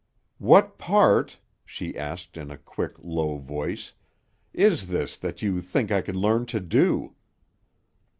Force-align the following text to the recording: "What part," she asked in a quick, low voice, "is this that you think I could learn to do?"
"What 0.39 0.79
part," 0.79 1.37
she 1.63 1.95
asked 1.95 2.35
in 2.35 2.49
a 2.49 2.57
quick, 2.57 2.93
low 3.03 3.37
voice, 3.37 3.93
"is 4.51 4.87
this 4.87 5.15
that 5.17 5.43
you 5.43 5.61
think 5.61 5.91
I 5.91 6.01
could 6.01 6.15
learn 6.15 6.47
to 6.47 6.59
do?" 6.59 7.13